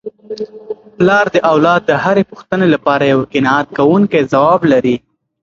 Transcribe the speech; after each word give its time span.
پلار 0.97 1.25
د 1.35 1.37
اولاد 1.51 1.81
د 1.85 1.91
هرې 2.03 2.23
پوښتني 2.29 2.67
لپاره 2.75 3.03
یو 3.13 3.19
قناعت 3.33 3.67
کوونکی 3.77 4.19
ځواب 4.31 4.59
لري. 4.71 4.95